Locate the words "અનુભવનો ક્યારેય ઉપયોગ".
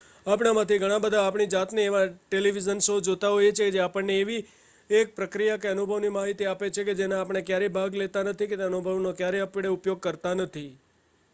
8.63-9.99